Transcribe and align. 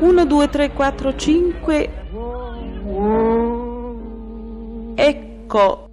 1, 0.00 0.24
2, 0.26 0.48
3, 0.48 0.70
4, 0.70 1.14
5. 1.16 1.90
Ecco. 4.94 5.90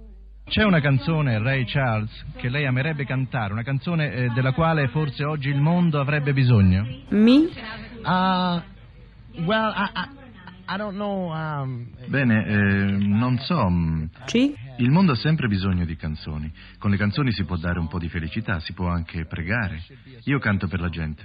C'è 0.48 0.62
una 0.62 0.80
canzone, 0.80 1.38
Ray 1.38 1.64
Charles, 1.64 2.24
che 2.36 2.48
lei 2.48 2.66
amerebbe 2.66 3.04
cantare, 3.04 3.52
una 3.52 3.64
canzone 3.64 4.12
eh, 4.12 4.28
della 4.28 4.52
quale 4.52 4.86
forse 4.88 5.24
oggi 5.24 5.48
il 5.48 5.60
mondo 5.60 5.98
avrebbe 5.98 6.32
bisogno. 6.32 6.86
Mi? 7.08 7.48
Uh, 8.04 8.62
well, 9.44 9.72
I, 9.74 9.90
I, 9.92 10.08
I 10.68 10.76
don't 10.76 10.94
know. 10.94 11.32
Um, 11.32 11.88
Bene, 12.06 12.46
eh, 12.46 12.54
non 12.54 13.38
so. 13.40 13.68
mm, 13.68 14.04
Ci? 14.26 14.54
Il 14.78 14.90
mondo 14.90 15.12
ha 15.12 15.16
sempre 15.16 15.48
bisogno 15.48 15.84
di 15.84 15.96
canzoni. 15.96 16.52
Con 16.78 16.90
le 16.90 16.96
canzoni 16.96 17.32
si 17.32 17.44
può 17.44 17.56
dare 17.56 17.80
un 17.80 17.88
po' 17.88 17.98
di 17.98 18.08
felicità, 18.08 18.60
si 18.60 18.72
può 18.72 18.86
anche 18.86 19.24
pregare. 19.24 19.82
Io 20.24 20.38
canto 20.38 20.68
per 20.68 20.80
la 20.80 20.90
gente. 20.90 21.24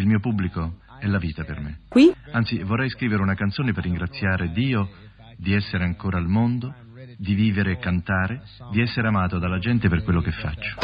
Il 0.00 0.06
mio 0.06 0.18
pubblico 0.18 0.78
è 0.98 1.06
la 1.06 1.18
vita 1.18 1.44
per 1.44 1.60
me. 1.60 1.80
Qui? 1.86 2.10
Anzi, 2.32 2.62
vorrei 2.62 2.88
scrivere 2.88 3.20
una 3.20 3.34
canzone 3.34 3.74
per 3.74 3.84
ringraziare 3.84 4.50
Dio 4.50 4.88
di 5.36 5.52
essere 5.52 5.84
ancora 5.84 6.16
al 6.16 6.26
mondo, 6.26 6.74
di 7.18 7.34
vivere 7.34 7.72
e 7.72 7.76
cantare, 7.76 8.40
di 8.72 8.80
essere 8.80 9.08
amato 9.08 9.38
dalla 9.38 9.58
gente 9.58 9.90
per 9.90 10.02
quello 10.02 10.22
che 10.22 10.30
faccio. 10.30 10.78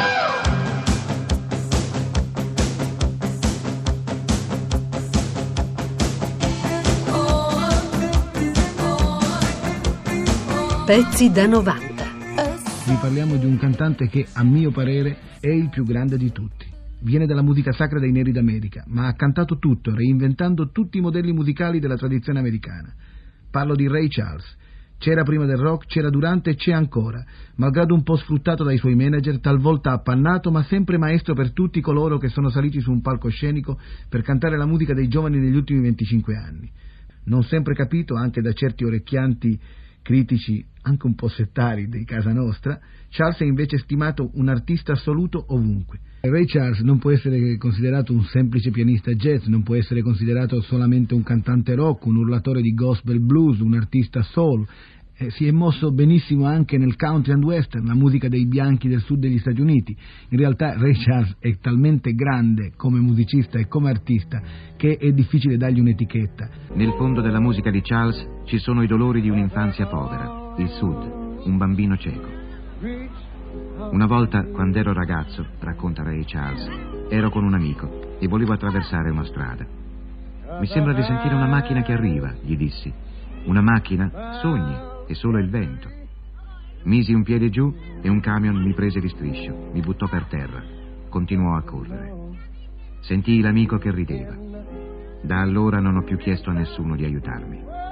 Pezzi 10.85 11.31
da 11.31 11.47
90. 11.47 12.05
Vi 12.85 12.97
parliamo 13.01 13.35
di 13.37 13.45
un 13.47 13.57
cantante 13.57 14.07
che, 14.09 14.27
a 14.33 14.43
mio 14.43 14.69
parere, 14.69 15.17
è 15.39 15.49
il 15.49 15.69
più 15.69 15.83
grande 15.83 16.17
di 16.17 16.31
tutti. 16.31 16.56
Viene 16.99 17.27
dalla 17.27 17.43
musica 17.43 17.71
sacra 17.71 17.99
dei 17.99 18.11
Neri 18.11 18.31
d'America, 18.31 18.83
ma 18.87 19.07
ha 19.07 19.13
cantato 19.13 19.59
tutto, 19.59 19.93
reinventando 19.93 20.71
tutti 20.71 20.97
i 20.97 21.01
modelli 21.01 21.31
musicali 21.31 21.79
della 21.79 21.95
tradizione 21.95 22.39
americana. 22.39 22.93
Parlo 23.51 23.75
di 23.75 23.87
Ray 23.87 24.07
Charles. 24.07 24.55
C'era 24.97 25.21
prima 25.21 25.45
del 25.45 25.57
rock, 25.57 25.85
c'era 25.85 26.09
durante 26.09 26.49
e 26.49 26.55
c'è 26.55 26.71
ancora, 26.71 27.23
malgrado 27.57 27.93
un 27.93 28.01
po' 28.01 28.15
sfruttato 28.15 28.63
dai 28.63 28.77
suoi 28.77 28.95
manager, 28.95 29.39
talvolta 29.39 29.91
appannato, 29.91 30.49
ma 30.49 30.63
sempre 30.63 30.97
maestro 30.97 31.35
per 31.35 31.53
tutti 31.53 31.81
coloro 31.81 32.17
che 32.17 32.29
sono 32.29 32.49
saliti 32.49 32.79
su 32.79 32.91
un 32.91 33.01
palcoscenico 33.01 33.79
per 34.09 34.23
cantare 34.23 34.57
la 34.57 34.65
musica 34.65 34.95
dei 34.95 35.07
giovani 35.07 35.37
negli 35.37 35.55
ultimi 35.55 35.81
25 35.81 36.35
anni. 36.35 36.71
Non 37.25 37.43
sempre 37.43 37.75
capito 37.75 38.15
anche 38.15 38.41
da 38.41 38.53
certi 38.53 38.85
orecchianti 38.85 39.59
critici 40.01 40.65
anche 40.83 41.05
un 41.05 41.13
po' 41.15 41.27
settari 41.27 41.89
di 41.89 42.05
casa 42.05 42.31
nostra, 42.31 42.79
Charles 43.09 43.39
è 43.39 43.43
invece 43.43 43.77
stimato 43.77 44.31
un 44.33 44.47
artista 44.47 44.93
assoluto 44.93 45.45
ovunque. 45.49 45.99
Ray 46.19 46.45
Charles 46.45 46.79
non 46.79 46.97
può 46.97 47.11
essere 47.11 47.57
considerato 47.57 48.11
un 48.11 48.23
semplice 48.23 48.71
pianista 48.71 49.11
jazz, 49.13 49.45
non 49.45 49.63
può 49.63 49.75
essere 49.75 50.01
considerato 50.01 50.61
solamente 50.61 51.13
un 51.13 51.23
cantante 51.23 51.75
rock, 51.75 52.05
un 52.05 52.17
urlatore 52.17 52.61
di 52.61 52.73
gospel 52.73 53.21
blues, 53.21 53.59
un 53.59 53.75
artista 53.75 54.23
soul. 54.23 54.65
Eh, 55.19 55.29
si 55.31 55.47
è 55.47 55.51
mosso 55.51 55.91
benissimo 55.91 56.45
anche 56.45 56.77
nel 56.77 56.95
country 56.95 57.33
and 57.33 57.43
western, 57.43 57.85
la 57.85 57.95
musica 57.95 58.27
dei 58.29 58.45
bianchi 58.45 58.87
del 58.87 59.01
sud 59.01 59.19
degli 59.19 59.39
Stati 59.39 59.61
Uniti. 59.61 59.95
In 60.29 60.37
realtà 60.37 60.77
Ray 60.77 60.93
Charles 60.93 61.35
è 61.39 61.57
talmente 61.59 62.13
grande 62.13 62.73
come 62.75 62.99
musicista 62.99 63.57
e 63.57 63.67
come 63.67 63.89
artista 63.89 64.41
che 64.75 64.97
è 64.97 65.11
difficile 65.11 65.57
dargli 65.57 65.79
un'etichetta. 65.79 66.49
Nel 66.73 66.93
fondo 66.97 67.21
della 67.21 67.39
musica 67.39 67.71
di 67.71 67.81
Charles 67.81 68.23
ci 68.45 68.57
sono 68.59 68.83
i 68.83 68.87
dolori 68.87 69.21
di 69.21 69.29
un'infanzia 69.29 69.87
povera, 69.87 70.55
il 70.57 70.69
sud, 70.69 71.45
un 71.45 71.57
bambino 71.57 71.97
cieco. 71.97 72.36
Una 73.91 74.05
volta, 74.05 74.43
quando 74.43 74.79
ero 74.79 74.93
ragazzo, 74.93 75.45
racconta 75.59 76.03
Ray 76.03 76.23
Charles, 76.25 76.69
ero 77.09 77.29
con 77.29 77.43
un 77.43 77.53
amico 77.53 78.17
e 78.19 78.27
volevo 78.27 78.53
attraversare 78.53 79.09
una 79.09 79.23
strada. 79.23 79.65
Mi 80.59 80.67
sembra 80.67 80.93
di 80.93 81.03
sentire 81.03 81.33
una 81.33 81.47
macchina 81.47 81.81
che 81.81 81.93
arriva, 81.93 82.33
gli 82.41 82.55
dissi. 82.57 82.93
Una 83.45 83.61
macchina? 83.61 84.39
Sogni, 84.41 84.75
è 85.07 85.13
solo 85.13 85.37
il 85.39 85.49
vento. 85.49 85.89
Misi 86.83 87.13
un 87.13 87.23
piede 87.23 87.49
giù 87.49 87.73
e 88.01 88.09
un 88.09 88.19
camion 88.19 88.55
mi 88.61 88.73
prese 88.73 88.99
di 88.99 89.09
striscio, 89.09 89.69
mi 89.71 89.81
buttò 89.81 90.07
per 90.07 90.25
terra. 90.25 90.61
Continuò 91.09 91.55
a 91.55 91.63
correre. 91.63 92.13
Sentii 93.01 93.41
l'amico 93.41 93.77
che 93.77 93.91
rideva. 93.91 94.35
Da 95.21 95.39
allora 95.39 95.79
non 95.79 95.95
ho 95.95 96.03
più 96.03 96.17
chiesto 96.17 96.49
a 96.49 96.53
nessuno 96.53 96.95
di 96.95 97.05
aiutarmi. 97.05 97.86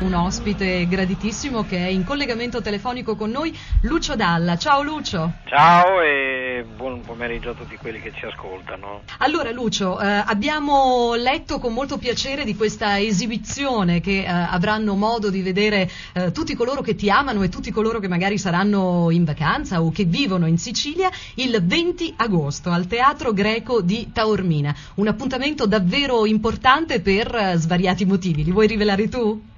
Un 0.00 0.14
ospite 0.14 0.86
graditissimo 0.88 1.64
che 1.64 1.76
è 1.76 1.88
in 1.88 2.04
collegamento 2.04 2.62
telefonico 2.62 3.16
con 3.16 3.30
noi, 3.30 3.56
Lucio 3.82 4.16
Dalla. 4.16 4.56
Ciao 4.56 4.82
Lucio. 4.82 5.34
Ciao 5.44 6.00
e 6.00 6.49
buon 6.64 7.00
pomeriggio 7.00 7.50
a 7.50 7.54
tutti 7.54 7.76
quelli 7.76 8.00
che 8.00 8.12
ci 8.14 8.24
ascoltano. 8.24 9.02
Allora 9.18 9.50
Lucio, 9.50 10.00
eh, 10.00 10.06
abbiamo 10.06 11.14
letto 11.14 11.58
con 11.58 11.72
molto 11.72 11.98
piacere 11.98 12.44
di 12.44 12.56
questa 12.56 13.00
esibizione 13.00 14.00
che 14.00 14.22
eh, 14.22 14.26
avranno 14.26 14.94
modo 14.94 15.30
di 15.30 15.42
vedere 15.42 15.90
eh, 16.12 16.32
tutti 16.32 16.54
coloro 16.54 16.82
che 16.82 16.94
ti 16.94 17.10
amano 17.10 17.42
e 17.42 17.48
tutti 17.48 17.70
coloro 17.70 17.98
che 17.98 18.08
magari 18.08 18.38
saranno 18.38 19.10
in 19.10 19.24
vacanza 19.24 19.82
o 19.82 19.90
che 19.90 20.04
vivono 20.04 20.46
in 20.46 20.58
Sicilia 20.58 21.10
il 21.34 21.62
20 21.62 22.14
agosto 22.16 22.70
al 22.70 22.86
Teatro 22.86 23.32
Greco 23.32 23.80
di 23.80 24.10
Taormina. 24.12 24.74
Un 24.94 25.08
appuntamento 25.08 25.66
davvero 25.66 26.26
importante 26.26 27.00
per 27.00 27.34
eh, 27.34 27.56
svariati 27.56 28.04
motivi. 28.04 28.44
Li 28.44 28.52
vuoi 28.52 28.66
rivelare 28.66 29.08
tu? 29.08 29.49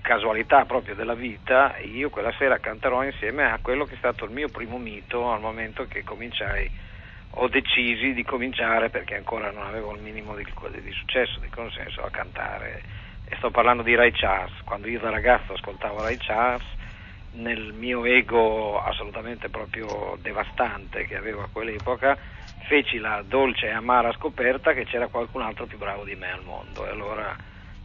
Casualità 0.00 0.64
proprio 0.64 0.94
della 0.94 1.14
vita, 1.14 1.76
io 1.78 2.10
quella 2.10 2.32
sera 2.38 2.58
canterò 2.58 3.04
insieme 3.04 3.44
a 3.44 3.58
quello 3.60 3.84
che 3.84 3.94
è 3.94 3.98
stato 3.98 4.24
il 4.24 4.30
mio 4.30 4.48
primo 4.48 4.78
mito 4.78 5.30
al 5.30 5.40
momento 5.40 5.86
che 5.86 6.02
cominciai 6.02 6.70
ho 7.34 7.48
decisi 7.48 8.12
di 8.12 8.24
cominciare 8.24 8.90
perché 8.90 9.14
ancora 9.14 9.50
non 9.50 9.66
avevo 9.66 9.94
il 9.94 10.00
minimo 10.00 10.34
di, 10.34 10.44
di 10.44 10.92
successo, 10.92 11.38
di 11.38 11.48
consenso 11.48 12.02
a 12.02 12.10
cantare. 12.10 12.82
E 13.24 13.36
sto 13.36 13.50
parlando 13.50 13.82
di 13.82 13.94
Ray 13.94 14.10
Charles, 14.10 14.52
quando 14.64 14.88
io 14.88 14.98
da 14.98 15.10
ragazzo 15.10 15.52
ascoltavo 15.52 16.02
Ray 16.02 16.16
Charles 16.16 16.66
nel 17.32 17.72
mio 17.72 18.04
ego 18.04 18.82
assolutamente 18.82 19.50
proprio 19.50 20.18
devastante 20.20 21.06
che 21.06 21.16
avevo 21.16 21.42
a 21.42 21.48
quell'epoca 21.52 22.18
feci 22.66 22.98
la 22.98 23.22
dolce 23.24 23.66
e 23.66 23.70
amara 23.70 24.12
scoperta 24.12 24.72
che 24.72 24.84
c'era 24.84 25.06
qualcun 25.06 25.42
altro 25.42 25.66
più 25.66 25.78
bravo 25.78 26.04
di 26.04 26.16
me 26.16 26.32
al 26.32 26.42
mondo. 26.42 26.84
E 26.86 26.90
allora 26.90 27.36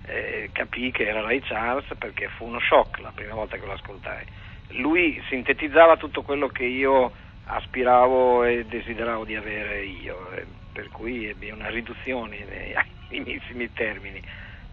eh, 0.07 0.49
capii 0.51 0.91
che 0.91 1.07
era 1.07 1.21
Ray 1.21 1.41
Charles 1.41 1.85
perché 1.97 2.27
fu 2.29 2.45
uno 2.45 2.59
shock 2.59 2.99
la 2.99 3.11
prima 3.13 3.33
volta 3.33 3.57
che 3.57 3.66
lo 3.66 3.73
ascoltai. 3.73 4.25
Lui 4.69 5.21
sintetizzava 5.29 5.97
tutto 5.97 6.21
quello 6.21 6.47
che 6.47 6.66
io 6.66 7.11
aspiravo 7.45 8.43
e 8.43 8.66
desideravo 8.66 9.23
di 9.23 9.35
avere 9.35 9.83
io, 9.83 10.31
eh, 10.31 10.45
per 10.73 10.89
cui 10.89 11.27
ebbi 11.27 11.51
una 11.51 11.69
riduzione 11.69 12.45
nei 12.45 12.73
primissimi 13.07 13.71
termini 13.73 14.21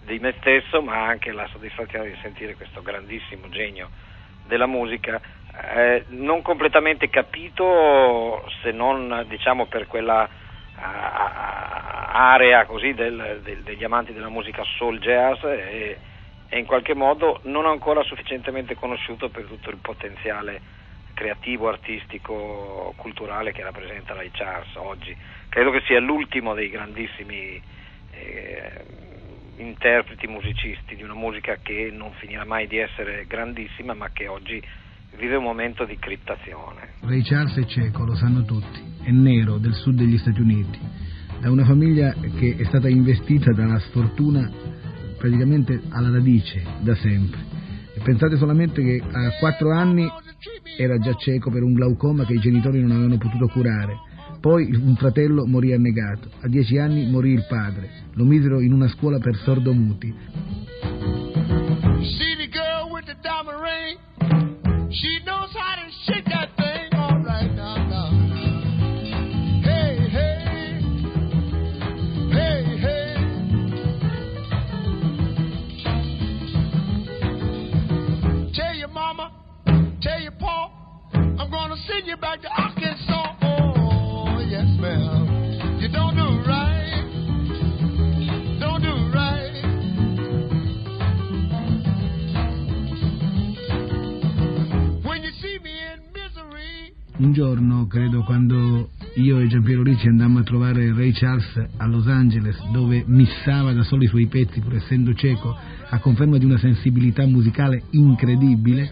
di 0.05 0.19
me 0.19 0.35
stesso, 0.41 0.83
ma 0.83 1.07
anche 1.07 1.33
la 1.33 1.47
soddisfazione 1.49 2.11
di 2.11 2.19
sentire 2.23 2.55
questo 2.55 2.83
grandissimo 2.83 3.49
genio 3.51 3.91
della 4.47 4.67
musica, 4.67 5.21
eh, 5.75 6.05
non 6.09 6.43
completamente 6.43 7.09
capito 7.09 8.45
se 8.63 8.73
non 8.73 9.25
diciamo 9.29 9.67
per 9.67 9.87
quella 9.87 10.29
area 12.13 12.67
così 12.67 12.93
del, 12.93 13.41
del, 13.43 13.63
degli 13.63 13.85
amanti 13.85 14.13
della 14.13 14.29
musica 14.29 14.63
soul 14.77 14.99
jazz 14.99 15.43
e, 15.45 15.99
e, 16.49 16.59
in 16.59 16.67
qualche 16.67 16.95
modo 16.95 17.41
non 17.45 17.67
ancora 17.67 18.03
sufficientemente 18.03 18.75
conosciuto 18.75 19.31
per 19.31 19.45
tutto 19.47 19.71
il 19.71 19.79
potenziale 19.79 20.81
creativo, 21.15 21.69
artistico, 21.69 22.93
culturale 22.97 23.53
che 23.53 23.63
rappresenta 23.63 24.15
Ray 24.15 24.31
Charles 24.33 24.75
oggi. 24.77 25.17
Credo 25.49 25.71
che 25.71 25.83
sia 25.87 26.01
l'ultimo 26.01 26.55
dei 26.55 26.69
grandissimi 26.69 27.61
eh, 28.13 28.85
interpreti 29.57 30.27
musicisti 30.27 30.97
di 30.97 31.03
una 31.03 31.15
musica 31.15 31.59
che 31.63 31.91
non 31.93 32.13
finirà 32.13 32.45
mai 32.45 32.67
di 32.67 32.79
essere 32.79 33.27
grandissima 33.27 33.95
ma 33.95 34.11
che 34.11 34.29
oggi 34.29 34.63
vive 35.17 35.37
un 35.37 35.45
momento 35.45 35.85
di 35.85 35.99
criptazione. 35.99 36.95
Ray 37.01 37.23
Charles 37.23 37.57
è 37.59 37.65
cieco, 37.67 38.05
lo 38.05 38.15
sanno 38.15 38.45
tutti, 38.45 38.81
è 39.05 39.11
nero 39.11 39.59
del 39.59 39.75
sud 39.75 39.97
degli 39.97 40.17
Stati 40.19 40.41
Uniti, 40.41 40.79
da 41.43 41.51
una 41.51 41.65
famiglia 41.65 42.15
che 42.39 42.55
è 42.57 42.65
stata 42.67 42.89
investita 42.89 43.51
dalla 43.51 43.81
sfortuna 43.81 44.49
praticamente 45.19 45.83
alla 45.89 46.11
radice 46.11 46.63
da 46.83 46.95
sempre. 46.95 47.41
E 47.95 48.01
pensate 48.01 48.37
solamente 48.37 48.81
che 48.81 49.03
a 49.05 49.37
quattro 49.41 49.73
anni 49.73 50.07
era 50.79 50.99
già 50.99 51.15
cieco 51.15 51.51
per 51.51 51.65
un 51.65 51.73
glaucoma 51.73 52.25
che 52.25 52.35
i 52.35 52.39
genitori 52.39 52.81
non 52.81 52.93
avevano 52.93 53.19
potuto 53.19 53.49
curare. 53.49 53.97
Poi 54.41 54.73
un 54.73 54.95
fratello 54.95 55.45
morì 55.45 55.73
annegato, 55.73 56.31
a 56.43 56.47
dieci 56.47 56.79
anni 56.79 57.11
morì 57.11 57.33
il 57.33 57.45
padre, 57.49 57.91
lo 58.13 58.25
misero 58.25 58.61
in 58.61 58.73
una 58.73 58.87
scuola 58.87 59.19
per 59.19 59.35
sordomuti. 59.35 60.15
Un 97.23 97.33
giorno, 97.33 97.87
credo, 97.87 98.25
quando 98.25 98.91
io 99.15 99.39
e 99.39 99.47
Giampiero 99.47 99.85
Ricci 99.85 100.09
andammo 100.09 100.41
a 100.41 100.43
trovare 100.43 100.93
Ray 100.93 101.13
Charles 101.13 101.69
a 101.77 101.87
Los 101.87 102.09
Angeles, 102.09 102.61
dove 102.73 103.05
missava 103.07 103.73
da 103.73 103.85
solo 103.85 104.03
i 104.03 104.09
suoi 104.09 104.27
pezzi, 104.27 104.59
pur 104.59 104.75
essendo 104.75 105.15
cieco, 105.15 105.57
a 105.89 105.99
conferma 106.01 106.37
di 106.37 106.45
una 106.45 106.59
sensibilità 106.59 107.25
musicale 107.25 107.85
incredibile, 107.91 108.91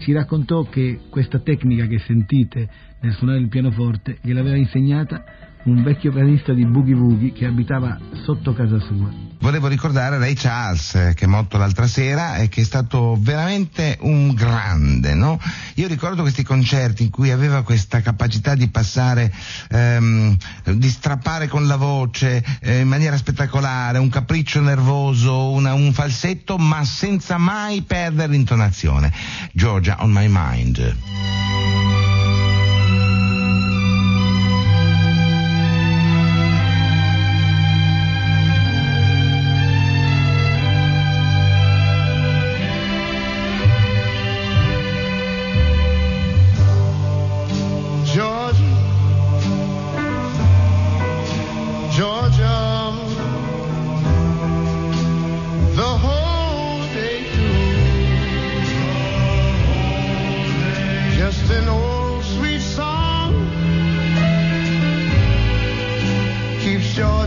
ci 0.00 0.12
raccontò 0.12 0.64
che 0.64 1.00
questa 1.08 1.38
tecnica 1.38 1.86
che 1.86 1.98
sentite 2.00 2.68
nel 3.00 3.14
suonare 3.14 3.38
il 3.38 3.48
pianoforte 3.48 4.18
gliel'aveva 4.20 4.56
insegnata 4.56 5.24
un 5.64 5.82
vecchio 5.82 6.12
pianista 6.12 6.52
di 6.52 6.64
Boogie 6.66 6.94
Woogie 6.94 7.32
che 7.32 7.46
abitava 7.46 7.98
sotto 8.24 8.52
casa 8.52 8.78
sua. 8.80 9.30
Volevo 9.38 9.66
ricordare 9.66 10.18
Ray 10.18 10.34
Charles, 10.34 10.94
eh, 10.94 11.14
che 11.14 11.24
è 11.24 11.28
morto 11.28 11.58
l'altra 11.58 11.88
sera 11.88 12.36
e 12.36 12.48
che 12.48 12.60
è 12.60 12.64
stato 12.64 13.16
veramente 13.18 13.98
un 14.02 14.34
grande, 14.34 15.14
no? 15.14 15.36
Io 15.74 15.88
ricordo 15.88 16.22
questi 16.22 16.44
concerti 16.44 17.02
in 17.02 17.10
cui 17.10 17.32
aveva 17.32 17.62
questa 17.62 18.00
capacità 18.00 18.54
di 18.54 18.68
passare, 18.68 19.32
ehm, 19.68 20.36
di 20.74 20.88
strappare 20.88 21.48
con 21.48 21.66
la 21.66 21.74
voce 21.74 22.44
eh, 22.60 22.80
in 22.80 22.88
maniera 22.88 23.16
spettacolare, 23.16 23.98
un 23.98 24.08
capriccio 24.08 24.60
nervoso, 24.60 25.50
una- 25.50 25.74
un 25.74 25.92
falsetto, 25.92 26.56
ma 26.56 26.84
senza 26.84 27.36
mai 27.36 27.82
perdere 27.82 28.30
l'intonazione. 28.30 29.12
Georgia 29.52 29.96
on 30.00 30.12
my 30.12 30.28
mind. 30.28 30.96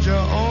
Georgia 0.02 0.45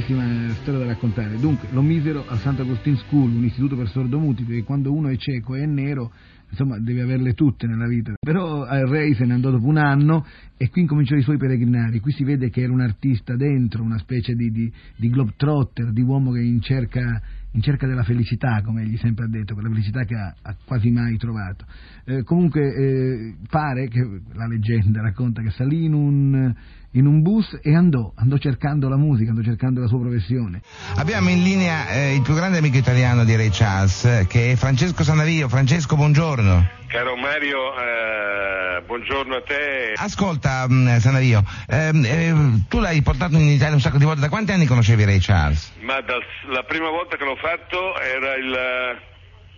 brevissima 0.00 0.54
storia 0.54 0.80
da 0.80 0.86
raccontare. 0.86 1.36
Dunque, 1.38 1.68
lo 1.72 1.82
misero 1.82 2.24
al 2.26 2.38
Sant'Agustin 2.38 2.96
School, 2.96 3.30
un 3.30 3.44
istituto 3.44 3.76
per 3.76 3.88
sordomuti, 3.88 4.44
perché 4.44 4.62
quando 4.62 4.92
uno 4.92 5.08
è 5.08 5.16
cieco 5.16 5.54
e 5.54 5.62
è 5.62 5.66
nero, 5.66 6.12
insomma, 6.48 6.78
deve 6.78 7.02
averle 7.02 7.34
tutte 7.34 7.66
nella 7.66 7.86
vita. 7.86 8.14
Però 8.18 8.66
eh, 8.66 8.86
Ray 8.86 9.14
se 9.14 9.24
ne 9.24 9.34
andò 9.34 9.50
dopo 9.50 9.66
un 9.66 9.76
anno 9.76 10.24
e 10.56 10.68
qui 10.70 10.82
incominciò 10.82 11.16
i 11.16 11.22
suoi 11.22 11.36
peregrinari. 11.36 12.00
Qui 12.00 12.12
si 12.12 12.24
vede 12.24 12.50
che 12.50 12.62
era 12.62 12.72
un 12.72 12.80
artista 12.80 13.36
dentro, 13.36 13.82
una 13.82 13.98
specie 13.98 14.34
di, 14.34 14.50
di, 14.50 14.72
di 14.96 15.10
globetrotter, 15.10 15.92
di 15.92 16.02
uomo 16.02 16.32
che 16.32 16.40
in 16.40 16.60
cerca, 16.60 17.20
in 17.52 17.60
cerca 17.60 17.86
della 17.86 18.04
felicità, 18.04 18.62
come 18.62 18.82
egli 18.82 18.96
sempre 18.96 19.26
ha 19.26 19.28
detto, 19.28 19.54
quella 19.54 19.68
felicità 19.68 20.04
che 20.04 20.14
ha, 20.14 20.34
ha 20.40 20.56
quasi 20.64 20.90
mai 20.90 21.16
trovato. 21.18 21.66
Eh, 22.04 22.22
comunque 22.24 22.74
eh, 22.74 23.34
pare 23.48 23.88
che 23.88 24.00
la 24.32 24.46
leggenda 24.46 25.02
racconta 25.02 25.42
che 25.42 25.50
salì 25.50 25.84
in 25.84 25.92
un, 25.92 26.54
in 26.92 27.06
un 27.06 27.22
bus 27.22 27.58
e 27.62 27.74
andò, 27.74 28.12
andò 28.16 28.36
cercando 28.38 28.88
la 28.88 28.96
musica, 28.96 29.30
andò 29.30 29.42
cercando 29.42 29.80
la 29.80 29.86
sua 29.86 30.00
professione. 30.00 30.60
Abbiamo 30.96 31.28
in 31.28 31.42
linea 31.42 31.88
eh, 31.90 32.14
il 32.14 32.22
più 32.22 32.34
grande 32.34 32.58
amico 32.58 32.76
italiano 32.76 33.24
di 33.24 33.36
Ray 33.36 33.50
Charles, 33.50 34.26
che 34.28 34.52
è 34.52 34.56
Francesco 34.56 35.04
Sanavio. 35.04 35.48
Francesco, 35.48 35.94
buongiorno. 35.94 36.78
Caro 36.88 37.14
Mario, 37.16 37.58
eh, 37.78 38.82
buongiorno 38.84 39.36
a 39.36 39.42
te. 39.42 39.92
Ascolta, 39.94 40.66
mh, 40.68 40.98
Sanavio, 40.98 41.44
ehm, 41.68 42.04
eh, 42.04 42.64
tu 42.68 42.80
l'hai 42.80 43.00
portato 43.02 43.36
in 43.36 43.46
Italia 43.46 43.74
un 43.74 43.80
sacco 43.80 43.98
di 43.98 44.04
volte. 44.04 44.20
Da 44.20 44.28
quanti 44.28 44.50
anni 44.50 44.66
conoscevi 44.66 45.04
Ray 45.04 45.20
Charles? 45.20 45.70
Ma 45.82 46.00
dal- 46.00 46.20
la 46.48 46.64
prima 46.64 46.88
volta 46.88 47.16
che 47.16 47.24
l'ho 47.24 47.36
fatto 47.36 47.94
era 48.00 48.34
il, 48.34 48.98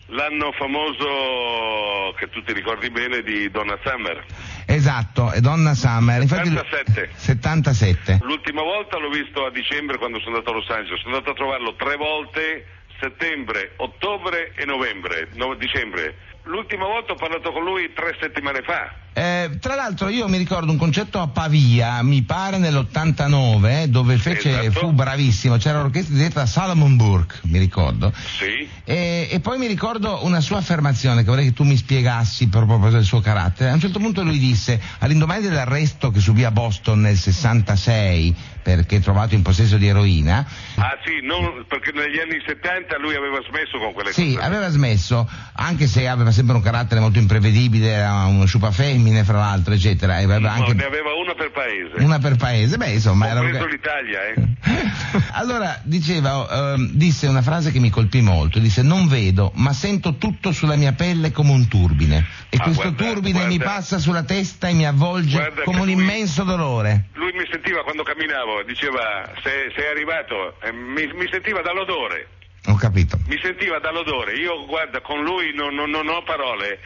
l'anno 0.07 0.53
famoso 0.53 2.15
che 2.17 2.29
tu 2.29 2.43
ti 2.43 2.53
ricordi 2.53 2.91
bene 2.91 3.23
di 3.23 3.51
Donna 3.51 3.79
Summer. 3.85 4.25
Esatto, 4.67 5.31
è 5.31 5.41
Donna 5.41 5.75
Summer. 5.75 6.23
Infatti, 6.23 6.49
77. 6.49 7.11
77. 7.15 8.19
L'ultima 8.23 8.63
volta 8.63 8.99
l'ho 8.99 9.11
visto 9.11 9.45
a 9.45 9.51
dicembre 9.51 9.99
quando 9.99 10.19
sono 10.21 10.37
andato 10.37 10.53
a 10.53 10.57
Los 10.57 10.69
Angeles. 10.71 11.01
Sono 11.03 11.17
andato 11.17 11.33
a 11.33 11.35
trovarlo 11.35 11.75
tre 11.75 11.97
volte, 11.97 12.67
settembre, 13.01 13.73
ottobre 13.77 14.53
e 14.57 14.65
novembre, 14.65 15.29
no, 15.35 15.55
dicembre. 15.55 16.17
L'ultima 16.45 16.87
volta 16.87 17.13
ho 17.13 17.17
parlato 17.17 17.53
con 17.53 17.65
lui 17.65 17.93
tre 17.93 18.17
settimane 18.21 18.63
fa. 18.63 19.02
Eh, 19.15 19.59
tra 19.61 19.75
l'altro 19.75 20.09
io 20.09 20.27
mi 20.29 20.39
ricordo 20.39 20.71
un 20.73 20.79
concerto 20.79 21.21
a 21.21 21.29
Pavia, 21.29 22.03
mi 22.03 22.23
pare 22.23 22.57
nell'89, 22.59 23.85
dove 23.85 24.17
fece, 24.17 24.61
Esatto. 24.63 24.87
fu 24.87 24.93
bravissimo, 24.93 25.57
c'era 25.59 25.81
l'orchestra 25.83 26.15
diretta 26.15 26.41
da 26.41 26.47
Salomon 26.47 26.97
Burke, 26.97 27.41
mi 27.43 27.59
ricordo. 27.59 28.13
Sì. 28.15 28.67
E, 28.85 29.29
e 29.31 29.41
poi 29.41 29.59
mi 29.59 29.67
ricordo 29.67 30.25
una 30.25 30.41
sua 30.41 30.59
affermazione 30.59 31.23
che 31.23 31.29
vorrei 31.29 31.45
che 31.47 31.53
tu 31.53 31.65
mi 31.65 31.77
spiegassi 31.77 32.49
proprio 32.49 32.91
del 32.91 33.05
suo 33.05 33.21
carattere. 33.21 33.71
A 33.71 33.75
un 33.75 33.81
certo 33.81 33.99
punto 33.99 34.23
lui 34.23 34.39
disse, 34.39 34.81
all'indomani 35.01 35.43
dell'arresto 35.43 36.11
che 36.11 36.21
subì 36.21 36.45
a 36.45 36.51
Boston 36.51 37.01
nel 37.03 37.17
66, 37.19 38.35
perché 38.63 39.01
trovato 39.01 39.35
in 39.35 39.43
possesso 39.43 39.77
di 39.77 39.89
eroina, 39.89 40.47
Ah 40.77 40.97
sì, 41.05 41.25
non- 41.27 41.65
perché 41.69 41.91
negli 41.93 42.19
anni 42.19 42.41
70 42.47 42.97
lui 42.99 43.15
aveva 43.15 43.39
smesso 43.49 43.79
con 43.79 43.93
quelle 43.93 44.13
sì, 44.13 44.35
cose. 44.35 44.47
aveva 44.47 44.69
smesso, 44.71 45.29
anche 45.55 45.87
se 45.87 46.09
aveva 46.09 46.31
sempre 46.31 46.55
un 46.55 46.63
carattere 46.63 47.01
molto 47.01 47.19
imprevedibile, 47.19 47.89
era 47.91 48.25
uno 48.25 48.45
sciupa 48.47 48.71
femmine 49.03 49.25
fra 49.25 49.39
l'altro, 49.39 49.75
eccetera, 49.75 50.21
e 50.21 50.25
aveva 50.25 50.39
No, 50.39 50.49
anche 50.49 50.75
ne 50.75 50.85
aveva 50.85 51.13
una 51.15 51.35
per 51.35 51.51
paese. 51.51 52.03
una 52.03 52.19
per 52.19 52.37
paese, 52.37 52.77
beh 52.77 52.91
insomma 52.91 53.27
era... 53.29 53.41
Compreso 53.41 53.67
l'Italia, 53.67 54.21
eh. 54.29 54.35
Allora, 55.35 55.81
diceva, 55.83 56.75
ehm, 56.75 56.91
disse 56.93 57.27
una 57.27 57.43
frase 57.43 57.73
che 57.73 57.81
mi 57.81 57.91
colpì 57.91 58.21
molto, 58.21 58.59
disse 58.61 58.83
non 58.83 59.09
vedo, 59.09 59.51
ma 59.57 59.73
sento 59.73 60.17
tutto 60.17 60.53
sulla 60.53 60.77
mia 60.77 60.93
pelle 60.93 61.33
come 61.33 61.51
un 61.51 61.67
turbine. 61.69 62.25
E 62.49 62.57
Ah, 62.61 62.63
questo 62.65 62.93
guarda, 62.93 63.13
turbine 63.13 63.47
mi 63.47 63.57
guarda. 63.57 63.75
passa 63.75 63.99
sulla 63.99 64.23
testa 64.23 64.69
e 64.69 64.73
mi 64.75 64.87
avvolge 64.87 65.53
come 65.65 65.81
un 65.81 65.85
lui- 65.87 65.93
immenso 65.95 66.45
dolore. 66.45 67.07
Lui 67.15 67.33
mi 67.33 67.45
sentiva 67.51 67.83
quando 67.83 68.03
camminavo, 68.05 68.63
diceva 68.65 69.29
se 69.43 69.73
sei 69.75 69.91
arrivato, 69.91 70.61
eh, 70.63 70.73
mi, 70.73 71.07
mi 71.13 71.27
sentiva 71.31 71.61
dall'odore. 71.61 72.29
Ho 72.67 72.77
capito. 72.77 73.19
Mi 73.27 73.39
sentiva 73.43 73.81
dall'odore. 73.81 74.35
Io, 74.35 74.65
guarda, 74.67 75.01
con 75.01 75.23
lui 75.25 75.53
non, 75.55 75.75
non- 75.75 75.91
non 75.91 76.07
ho 76.09 76.23
parole. 76.23 76.79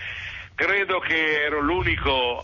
Credo 0.57 1.01
che 1.01 1.45
ero 1.45 1.61
l'unico 1.61 2.43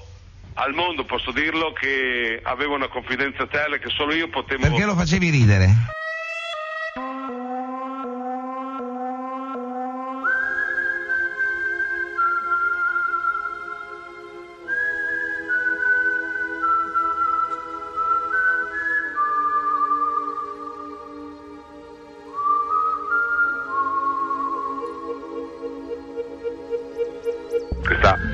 al 0.56 0.74
mondo, 0.74 1.06
posso 1.06 1.32
dirlo, 1.32 1.72
che 1.72 2.40
aveva 2.42 2.74
una 2.74 2.88
confidenza 2.88 3.46
tale 3.46 3.78
che 3.78 3.88
solo 3.88 4.12
io 4.12 4.28
potevo... 4.28 4.60
Perché 4.68 4.84
lo 4.84 4.94
facevi 4.94 5.30
ridere? 5.30 5.70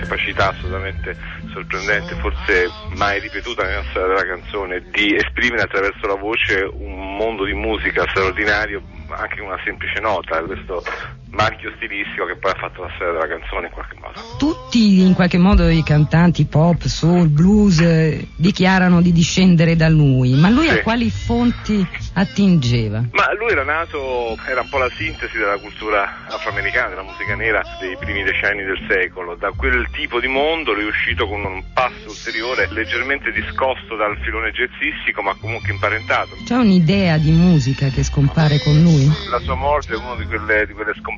Capacità 0.08 0.48
assolutamente 0.48 1.16
sorprendente, 1.52 2.16
forse 2.16 2.70
mai 2.96 3.20
ripetuta 3.20 3.66
nella 3.66 3.84
storia 3.90 4.08
della 4.08 4.26
canzone, 4.26 4.84
di 4.90 5.14
esprimere 5.14 5.62
attraverso 5.62 6.06
la 6.06 6.16
voce 6.16 6.66
un 6.72 7.16
mondo 7.16 7.44
di 7.44 7.52
musica 7.52 8.08
straordinario, 8.08 8.82
anche 9.10 9.36
con 9.36 9.48
una 9.48 9.60
semplice 9.64 10.00
nota. 10.00 10.42
Questo 10.42 10.82
marchio 11.30 11.70
stilistico 11.76 12.24
che 12.26 12.36
poi 12.36 12.50
ha 12.52 12.56
fatto 12.58 12.82
la 12.82 12.90
storia 12.94 13.12
della 13.12 13.28
canzone 13.28 13.66
in 13.66 13.72
qualche 13.72 13.96
modo. 14.00 14.20
Tutti 14.38 15.00
in 15.00 15.14
qualche 15.14 15.38
modo 15.38 15.68
i 15.68 15.82
cantanti 15.82 16.46
pop, 16.46 16.82
soul, 16.84 17.28
blues 17.28 17.80
eh, 17.80 18.26
dichiarano 18.36 19.02
di 19.02 19.12
discendere 19.12 19.76
da 19.76 19.88
lui, 19.88 20.34
ma 20.34 20.48
lui 20.48 20.68
Sì. 20.68 20.78
a 20.78 20.82
quali 20.82 21.10
fonti 21.10 21.86
attingeva? 22.14 23.04
Ma 23.12 23.32
lui 23.38 23.50
era 23.50 23.62
nato, 23.64 24.36
era 24.48 24.62
un 24.62 24.68
po' 24.68 24.78
la 24.78 24.90
sintesi 24.96 25.36
della 25.36 25.58
cultura 25.58 26.26
afroamericana, 26.28 26.88
della 26.88 27.02
musica 27.02 27.34
nera 27.34 27.62
dei 27.80 27.96
primi 27.98 28.22
decenni 28.24 28.64
del 28.64 28.78
secolo. 28.88 29.34
Da 29.36 29.52
quel 29.54 29.86
tipo 29.92 30.20
di 30.20 30.26
mondo 30.28 30.72
lui 30.72 30.84
è 30.84 30.88
uscito 30.88 31.28
con 31.28 31.44
un 31.44 31.62
passo 31.72 32.08
ulteriore, 32.08 32.68
leggermente 32.72 33.30
discosto 33.32 33.96
dal 33.96 34.16
filone 34.24 34.50
jazzistico, 34.50 35.22
ma 35.22 35.34
comunque 35.38 35.70
imparentato. 35.72 36.30
C'è 36.44 36.56
un'idea 36.56 37.18
di 37.18 37.30
musica 37.30 37.88
che 37.88 38.02
scompare 38.02 38.58
con 38.60 38.80
lui? 38.82 39.06
La 39.30 39.38
sua 39.40 39.54
morte 39.54 39.92
è 39.92 39.96
una 39.96 40.16
di 40.16 40.24
quelle, 40.24 40.66
di 40.66 40.72
quelle 40.72 40.92
scomparse 40.94 41.16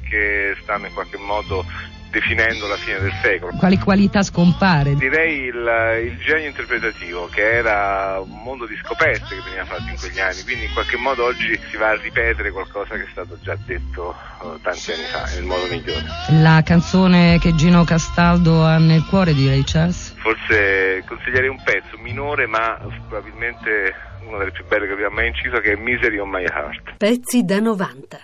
che 0.00 0.56
stanno 0.62 0.86
in 0.86 0.94
qualche 0.94 1.18
modo 1.18 1.64
definendo 2.14 2.68
la 2.68 2.76
fine 2.76 3.00
del 3.00 3.12
secolo. 3.20 3.56
Quali 3.56 3.76
qualità 3.76 4.22
scompare? 4.22 4.94
Direi 4.94 5.46
il, 5.46 6.06
il 6.06 6.18
genio 6.18 6.46
interpretativo, 6.46 7.26
che 7.26 7.42
era 7.42 8.20
un 8.20 8.40
mondo 8.42 8.66
di 8.66 8.76
scoperte 8.76 9.34
che 9.34 9.42
veniva 9.42 9.64
fatto 9.64 9.90
in 9.90 9.98
quegli 9.98 10.20
anni, 10.20 10.42
quindi 10.44 10.66
in 10.66 10.72
qualche 10.72 10.96
modo 10.96 11.24
oggi 11.24 11.58
si 11.68 11.76
va 11.76 11.88
a 11.88 11.96
ripetere 11.96 12.52
qualcosa 12.52 12.94
che 12.94 13.02
è 13.02 13.08
stato 13.10 13.36
già 13.42 13.56
detto 13.66 14.14
eh, 14.42 14.60
tanti 14.62 14.92
anni 14.92 15.04
fa, 15.10 15.24
nel 15.34 15.42
modo 15.42 15.66
migliore. 15.68 16.04
La 16.40 16.62
canzone 16.64 17.38
che 17.40 17.54
Gino 17.56 17.82
Castaldo 17.82 18.62
ha 18.62 18.78
nel 18.78 19.04
cuore 19.04 19.34
di 19.34 19.48
Ray 19.48 19.64
Charles? 19.64 20.14
Forse 20.18 21.02
consiglierei 21.06 21.48
un 21.48 21.60
pezzo 21.64 21.98
minore, 21.98 22.46
ma 22.46 22.78
probabilmente 23.08 24.12
una 24.26 24.38
delle 24.38 24.52
più 24.52 24.64
belle 24.66 24.86
che 24.86 24.92
abbiamo 24.92 25.16
mai 25.16 25.26
inciso, 25.28 25.58
che 25.58 25.72
è 25.72 25.76
Misery 25.76 26.18
on 26.18 26.30
My 26.30 26.44
Heart. 26.44 26.94
Pezzi 26.96 27.44
da 27.44 27.58
90. 27.58 28.20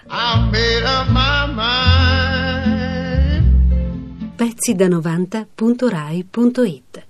Pezzi 4.40 4.72
da 4.74 4.86
90.rai.it 4.86 7.09